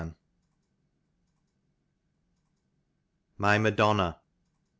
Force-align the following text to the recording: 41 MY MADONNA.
41 0.03 0.15
MY 3.37 3.57
MADONNA. 3.59 4.17